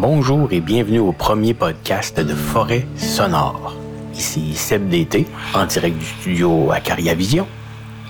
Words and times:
Bonjour 0.00 0.46
et 0.52 0.60
bienvenue 0.60 1.00
au 1.00 1.10
premier 1.10 1.54
podcast 1.54 2.20
de 2.20 2.32
Forêt 2.32 2.86
Sonore. 2.94 3.74
Ici 4.14 4.54
Seb 4.54 4.88
d'été, 4.88 5.26
en 5.54 5.66
direct 5.66 5.98
du 5.98 6.04
studio 6.04 6.70
Acaria 6.70 7.14
Vision. 7.14 7.48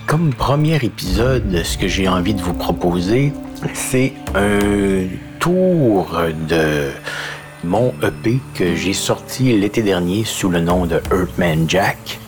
Comme 0.05 0.31
premier 0.31 0.75
épisode, 0.75 1.63
ce 1.63 1.79
que 1.79 1.87
j'ai 1.87 2.07
envie 2.07 2.35
de 2.35 2.43
vous 2.43 2.53
proposer, 2.53 3.33
c'est 3.73 4.13
un 4.35 5.07
tour 5.39 6.15
de 6.47 6.91
mon 7.63 7.91
EP 8.03 8.39
que 8.53 8.75
j'ai 8.75 8.93
sorti 8.93 9.57
l'été 9.57 9.81
dernier 9.81 10.25
sous 10.25 10.49
le 10.49 10.59
nom 10.61 10.85
de 10.85 11.01
Earthman 11.11 11.67
Jack, 11.67 12.19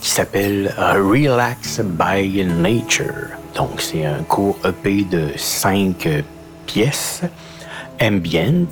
qui 0.00 0.08
s'appelle 0.08 0.72
Relax 0.78 1.80
by 1.80 2.44
Nature. 2.44 3.26
Donc 3.56 3.80
c'est 3.80 4.06
un 4.06 4.22
court 4.22 4.56
EP 4.64 5.02
de 5.02 5.30
cinq 5.34 6.08
pièces 6.66 7.24
ambient. 8.00 8.68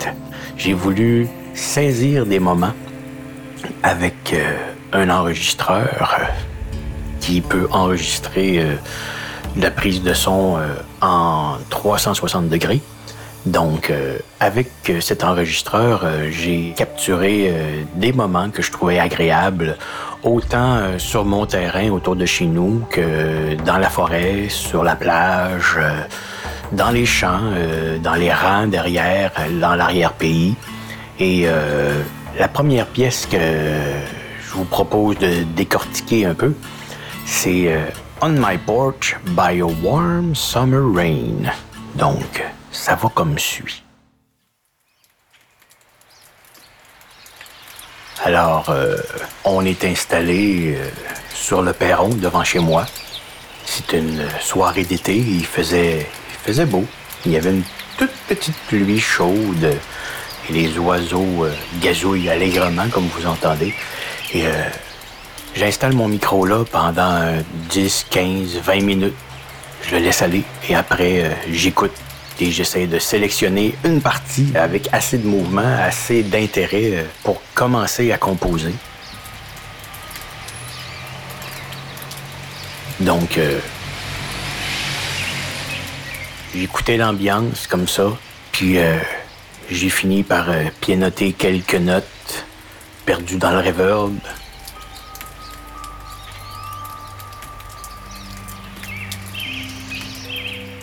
J'ai 0.57 0.73
voulu 0.73 1.29
saisir 1.55 2.27
des 2.27 2.39
moments 2.39 2.75
avec 3.83 4.33
euh, 4.33 4.57
un 4.93 5.11
enregistreur 5.11 6.17
euh, 6.21 6.25
qui 7.21 7.41
peut 7.41 7.67
enregistrer 7.71 8.61
euh, 8.61 8.75
la 9.57 9.71
prise 9.71 10.03
de 10.03 10.13
son 10.13 10.59
en 11.01 11.57
360 11.71 12.49
degrés. 12.49 12.81
Donc, 13.47 13.93
avec 14.41 14.69
cet 15.01 15.25
enregistreur, 15.25 16.05
j'ai 16.31 16.75
capturé 16.77 17.55
des 17.95 18.13
moments 18.13 18.51
que 18.51 18.61
je 18.61 18.71
trouvais 18.71 18.99
agréables, 18.99 19.79
autant 20.25 20.99
sur 20.99 21.25
mon 21.25 21.47
terrain 21.47 21.89
autour 21.91 22.17
de 22.17 22.27
chez 22.27 22.45
nous 22.45 22.83
que 22.91 23.55
dans 23.65 23.79
la 23.79 23.89
forêt, 23.89 24.49
sur 24.51 24.83
la 24.83 24.97
plage 24.97 25.79
dans 26.73 26.91
les 26.91 27.07
champs, 27.07 27.53
euh, 27.55 27.99
dans 27.99 28.15
les 28.15 28.33
rangs 28.33 28.67
derrière, 28.67 29.33
dans 29.61 29.75
l'arrière-pays. 29.75 30.57
Et 31.19 31.43
euh, 31.47 32.03
la 32.39 32.49
première 32.49 32.87
pièce 32.87 33.27
que 33.27 33.39
je 33.39 34.53
vous 34.53 34.65
propose 34.65 35.19
de 35.19 35.43
décortiquer 35.55 36.27
un 36.27 36.35
peu, 36.35 36.55
c'est 37.25 37.73
euh, 37.73 37.85
On 38.21 38.31
My 38.31 38.59
Porch 38.59 39.17
by 39.27 39.61
a 39.61 39.67
Warm 39.67 40.35
Summer 40.35 40.83
Rain. 40.95 41.53
Donc, 41.95 42.45
ça 42.71 42.95
va 42.95 43.09
comme 43.15 43.39
suit. 43.39 43.83
Alors, 48.25 48.75
on 49.45 49.65
est 49.65 49.85
installé 49.85 50.77
sur 51.33 51.63
le 51.63 51.73
perron 51.73 52.09
devant 52.09 52.43
chez 52.43 52.59
moi. 52.59 52.85
C'est 53.65 53.93
une 53.93 54.25
soirée 54.41 54.85
d'été, 54.85 55.17
il 55.17 55.47
faisait 55.47 56.09
faisait 56.47 56.65
beau. 56.65 56.85
Il 57.25 57.33
y 57.33 57.37
avait 57.37 57.51
une 57.51 57.65
toute 57.99 58.13
petite 58.29 58.57
pluie 58.69 59.01
chaude 59.01 59.77
et 60.49 60.53
les 60.53 60.79
oiseaux 60.79 61.45
euh, 61.45 61.53
gazouillent 61.81 62.31
allègrement, 62.31 62.89
comme 62.89 63.09
vous 63.09 63.27
entendez. 63.27 63.75
Et 64.33 64.47
euh, 64.47 64.53
j'installe 65.57 65.95
mon 65.95 66.07
micro 66.09 66.47
là 66.47 66.65
pendant 66.71 67.33
10, 67.71 68.07
15, 68.11 68.61
20 68.63 68.83
minutes. 68.83 69.15
Je 69.83 69.97
le 69.97 70.03
laisse 70.03 70.23
aller 70.23 70.45
et 70.69 70.77
après, 70.77 71.25
euh, 71.25 71.31
j'écoute 71.51 71.93
et 72.39 72.51
j'essaie 72.53 72.87
de 72.87 72.99
sélectionner 72.99 73.75
une 73.83 74.01
partie 74.01 74.53
avec 74.55 74.89
assez 74.93 75.19
de 75.19 75.27
mouvement, 75.27 75.77
assez 75.83 76.23
d'intérêt 76.23 77.07
pour 77.25 77.41
commencer 77.55 78.13
à 78.13 78.19
composer. 78.19 78.75
Donc, 83.01 83.39
J'écoutais 86.59 86.97
l'ambiance 86.97 87.67
comme 87.67 87.87
ça, 87.87 88.17
puis 88.51 88.79
euh, 88.79 88.97
j'ai 89.71 89.91
fini 89.91 90.23
par 90.23 90.49
euh, 90.49 90.65
pianoter 90.81 91.35
quelques 91.35 91.75
notes 91.75 92.47
perdues 93.05 93.37
dans 93.37 93.51
le 93.51 93.59
reverb. 93.59 94.17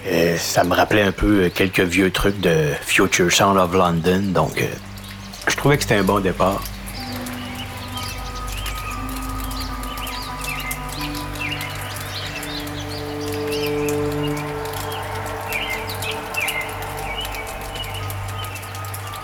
Euh, 0.06 0.38
ça 0.38 0.64
me 0.64 0.75
rappelait 0.75 1.02
un 1.02 1.12
peu 1.12 1.50
quelques 1.50 1.80
vieux 1.80 2.12
trucs 2.12 2.40
de 2.40 2.68
Future 2.84 3.31
Sound 3.31 3.58
of 3.58 3.74
London, 3.74 4.22
donc 4.28 4.64
je 5.48 5.56
trouvais 5.56 5.78
que 5.78 5.84
c'était 5.84 5.96
un 5.96 6.03
bon 6.03 6.19
départ. 6.19 6.62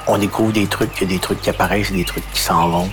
On 0.10 0.18
découvre 0.18 0.52
des 0.52 0.68
trucs, 0.68 0.90
il 0.98 1.02
y 1.02 1.06
a 1.06 1.08
des 1.16 1.20
trucs 1.20 1.42
qui 1.42 1.50
apparaissent, 1.50 1.92
des 1.92 2.04
trucs 2.04 2.30
qui 2.32 2.42
s'en 2.42 2.68
vont. 2.70 2.90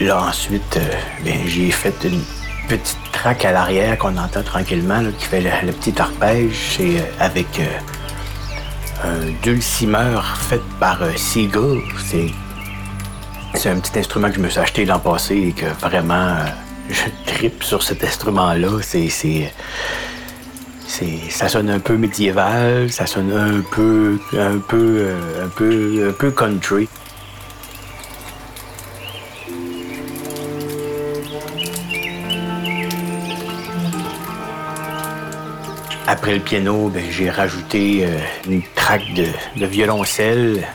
Là, 0.00 0.22
ensuite, 0.22 0.76
euh, 0.76 0.94
ben, 1.24 1.40
j'ai 1.46 1.72
fait 1.72 1.92
une 2.04 2.22
petite 2.68 2.96
traque 3.10 3.44
à 3.44 3.50
l'arrière 3.50 3.98
qu'on 3.98 4.16
entend 4.16 4.44
tranquillement, 4.44 5.02
qui 5.18 5.24
fait 5.24 5.40
le, 5.40 5.72
petit 5.72 6.00
arpège. 6.00 6.76
C'est 6.76 6.98
euh, 6.98 7.02
avec 7.18 7.48
euh, 7.58 7.66
un 9.04 9.30
dulcimer 9.42 10.18
fait 10.48 10.62
par 10.80 11.02
euh, 11.02 11.12
Seagull. 11.16 11.82
C'est, 12.04 12.30
c'est 13.54 13.70
un 13.70 13.78
petit 13.78 13.98
instrument 13.98 14.28
que 14.28 14.36
je 14.36 14.40
me 14.40 14.48
suis 14.48 14.60
acheté 14.60 14.84
l'an 14.84 14.98
passé 14.98 15.36
et 15.36 15.52
que 15.52 15.66
vraiment 15.80 16.14
euh, 16.14 16.46
je 16.90 17.32
tripe 17.32 17.62
sur 17.62 17.82
cet 17.82 18.04
instrument-là. 18.04 18.78
C'est, 18.82 19.08
c'est, 19.08 19.52
c'est, 20.86 21.30
ça 21.30 21.48
sonne 21.48 21.70
un 21.70 21.80
peu 21.80 21.96
médiéval, 21.96 22.90
ça 22.90 23.06
sonne 23.06 23.32
un 23.32 23.60
peu, 23.74 24.18
un 24.34 24.58
peu, 24.58 24.96
euh, 25.00 25.44
un 25.44 25.48
peu, 25.48 26.08
un 26.08 26.12
peu 26.12 26.30
country. 26.30 26.88
Après 36.10 36.32
le 36.32 36.40
piano, 36.40 36.88
ben, 36.88 37.04
j'ai 37.10 37.28
rajouté 37.28 38.06
euh, 38.06 38.18
une 38.48 38.62
traque 38.74 39.12
de, 39.12 39.26
de 39.56 39.66
violoncelle 39.66 40.66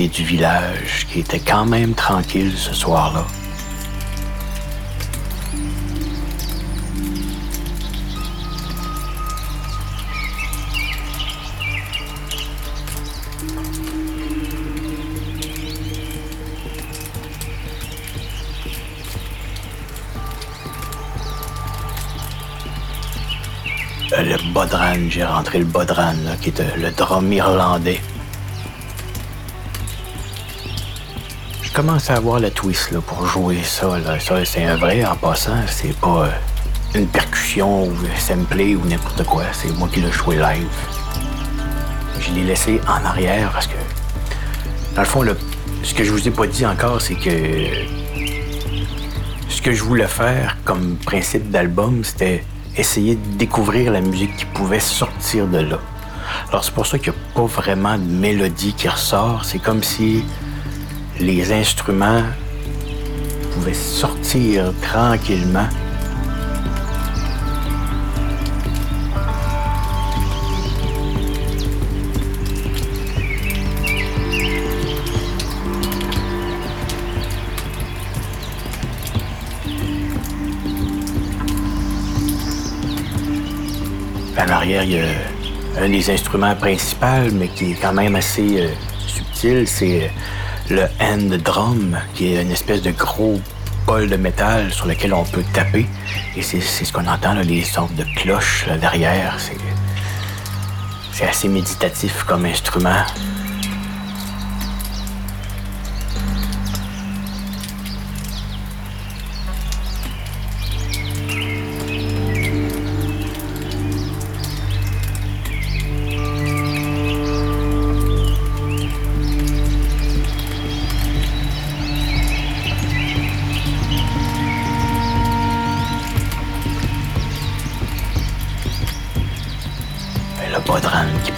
du 0.00 0.24
village 0.24 1.06
qui 1.10 1.20
était 1.20 1.38
quand 1.38 1.66
même 1.66 1.94
tranquille 1.94 2.52
ce 2.56 2.72
soir-là. 2.72 3.26
Euh, 24.14 24.22
le 24.22 24.52
bodran, 24.52 24.94
j'ai 25.10 25.24
rentré 25.24 25.58
le 25.58 25.64
bodran, 25.66 26.14
qui 26.40 26.48
est 26.48 26.76
le 26.76 26.90
drum 26.92 27.30
irlandais. 27.30 28.00
Commence 31.72 32.10
à 32.10 32.16
avoir 32.16 32.38
la 32.38 32.50
twist 32.50 32.98
pour 33.00 33.26
jouer 33.26 33.62
ça. 33.62 33.98
Là. 33.98 34.18
C'est 34.44 34.64
un 34.64 34.76
vrai 34.76 35.04
en 35.04 35.16
passant. 35.16 35.56
C'est 35.66 35.96
pas 35.96 36.26
euh, 36.26 36.30
une 36.94 37.06
percussion 37.06 37.84
ou 37.84 37.90
un 37.90 38.18
samplé 38.18 38.76
ou 38.76 38.84
n'importe 38.84 39.24
quoi. 39.24 39.44
C'est 39.52 39.72
moi 39.78 39.88
qui 39.92 40.00
l'ai 40.00 40.12
joué 40.12 40.36
live. 40.36 40.68
Je 42.20 42.32
l'ai 42.32 42.44
laissé 42.44 42.80
en 42.86 43.04
arrière 43.04 43.50
parce 43.52 43.66
que, 43.66 43.76
dans 44.94 45.02
le 45.02 45.06
fond, 45.06 45.24
ce 45.82 45.94
que 45.94 46.04
je 46.04 46.12
vous 46.12 46.28
ai 46.28 46.30
pas 46.30 46.46
dit 46.46 46.66
encore, 46.66 47.00
c'est 47.00 47.14
que 47.14 47.66
ce 49.48 49.62
que 49.62 49.72
je 49.72 49.82
voulais 49.82 50.08
faire 50.08 50.58
comme 50.64 50.96
principe 50.96 51.50
d'album, 51.50 52.04
c'était 52.04 52.44
essayer 52.76 53.14
de 53.14 53.38
découvrir 53.38 53.92
la 53.92 54.00
musique 54.00 54.36
qui 54.36 54.44
pouvait 54.44 54.80
sortir 54.80 55.46
de 55.46 55.58
là. 55.58 55.78
Alors 56.48 56.64
c'est 56.64 56.74
pour 56.74 56.86
ça 56.86 56.98
qu'il 56.98 57.12
n'y 57.12 57.18
a 57.18 57.34
pas 57.34 57.46
vraiment 57.46 57.96
de 57.96 58.04
mélodie 58.04 58.74
qui 58.74 58.88
ressort. 58.88 59.44
C'est 59.44 59.58
comme 59.58 59.82
si 59.82 60.24
les 61.20 61.52
instruments 61.52 62.22
pouvait 63.54 63.74
sortir 63.74 64.72
tranquillement. 64.80 65.68
En 84.38 84.48
arrière, 84.48 84.82
il 84.84 84.92
y 84.92 84.98
a 84.98 85.04
un 85.78 85.88
des 85.88 86.10
instruments 86.10 86.54
principaux, 86.56 87.30
mais 87.32 87.48
qui 87.48 87.72
est 87.72 87.74
quand 87.80 87.92
même 87.92 88.16
assez 88.16 88.60
euh, 88.60 88.68
subtil, 89.06 89.68
c'est 89.68 90.10
le 90.70 90.84
hand 91.00 91.36
drum, 91.42 91.98
qui 92.14 92.34
est 92.34 92.42
une 92.42 92.50
espèce 92.50 92.82
de 92.82 92.90
gros 92.90 93.40
bol 93.86 94.08
de 94.08 94.16
métal 94.16 94.72
sur 94.72 94.86
lequel 94.86 95.12
on 95.14 95.24
peut 95.24 95.44
taper. 95.52 95.86
Et 96.36 96.42
c'est 96.42 96.60
ce 96.60 96.92
qu'on 96.92 97.06
entend, 97.06 97.34
les 97.34 97.62
sortes 97.62 97.94
de 97.94 98.04
cloches 98.16 98.66
derrière. 98.80 99.36
C'est 101.12 101.26
assez 101.26 101.48
méditatif 101.48 102.24
comme 102.24 102.46
instrument. 102.46 103.04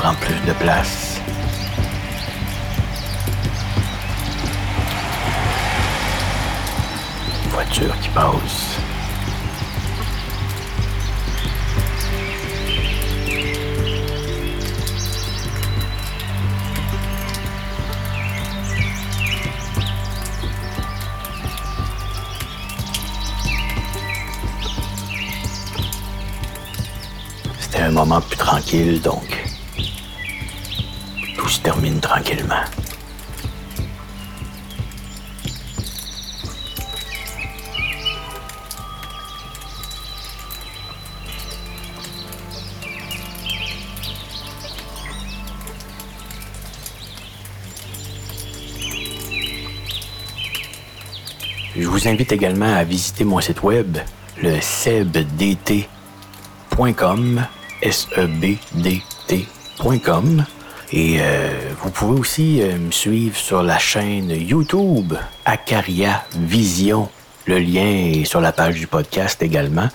Prend 0.04 0.14
plus 0.16 0.38
de 0.46 0.52
place. 0.52 1.18
Voiture 7.48 7.98
qui 8.02 8.08
passe. 8.10 8.76
C'était 27.58 27.78
un 27.78 27.90
moment 27.90 28.20
plus 28.20 28.36
tranquille, 28.36 29.00
donc 29.00 29.53
se 31.48 31.60
termine 31.60 32.00
tranquillement. 32.00 32.64
Je 51.76 51.86
vous 51.88 52.06
invite 52.06 52.30
également 52.30 52.72
à 52.72 52.84
visiter 52.84 53.24
mon 53.24 53.40
site 53.40 53.62
web, 53.62 53.98
le 54.40 54.50
S-E-B-D-T.com. 54.50 55.66
Et 60.92 61.16
euh, 61.20 61.50
vous 61.82 61.90
pouvez 61.90 62.20
aussi 62.20 62.60
euh, 62.62 62.76
me 62.76 62.90
suivre 62.90 63.36
sur 63.36 63.62
la 63.62 63.78
chaîne 63.78 64.30
YouTube 64.30 65.14
Acaria 65.44 66.24
Vision. 66.36 67.08
Le 67.46 67.58
lien 67.58 67.86
est 67.86 68.24
sur 68.24 68.40
la 68.40 68.52
page 68.52 68.74
du 68.74 68.86
podcast 68.86 69.42
également. 69.42 69.88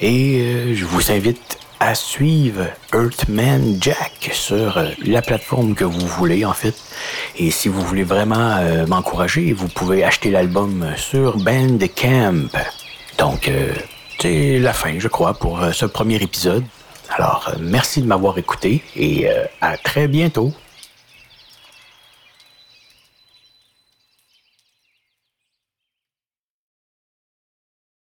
Et 0.00 0.40
euh, 0.40 0.74
je 0.74 0.84
vous 0.84 1.10
invite 1.12 1.58
à 1.80 1.94
suivre 1.94 2.64
Earthman 2.94 3.76
Jack 3.80 4.30
sur 4.32 4.82
la 5.04 5.20
plateforme 5.20 5.74
que 5.74 5.84
vous 5.84 6.06
voulez 6.06 6.44
en 6.44 6.54
fait. 6.54 6.74
Et 7.36 7.50
si 7.50 7.68
vous 7.68 7.82
voulez 7.82 8.02
vraiment 8.02 8.58
m'encourager, 8.86 9.52
vous 9.52 9.68
pouvez 9.68 10.02
acheter 10.02 10.30
l'album 10.30 10.86
sur 10.96 11.36
Bandcamp. 11.36 12.48
Donc, 13.18 13.50
c'est 14.18 14.58
la 14.58 14.72
fin, 14.72 14.98
je 14.98 15.08
crois, 15.08 15.34
pour 15.34 15.60
ce 15.74 15.84
premier 15.84 16.16
épisode. 16.16 16.64
Alors, 17.10 17.48
euh, 17.48 17.56
merci 17.60 18.02
de 18.02 18.06
m'avoir 18.06 18.38
écouté 18.38 18.82
et 18.94 19.28
euh, 19.28 19.44
à 19.60 19.76
très 19.76 20.08
bientôt. 20.08 20.52